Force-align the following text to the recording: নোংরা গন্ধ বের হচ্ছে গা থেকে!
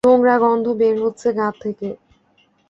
নোংরা 0.05 0.35
গন্ধ 0.43 0.65
বের 0.79 0.95
হচ্ছে 1.03 1.27
গা 1.37 1.47
থেকে! 1.61 1.89